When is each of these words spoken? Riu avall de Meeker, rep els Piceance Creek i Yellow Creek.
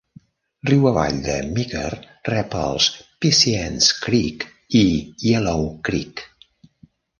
Riu 0.69 0.85
avall 0.91 1.19
de 1.27 1.35
Meeker, 1.57 1.91
rep 2.31 2.57
els 2.61 2.89
Piceance 3.27 3.93
Creek 4.07 4.49
i 4.83 4.85
Yellow 5.29 5.71
Creek. 5.91 6.27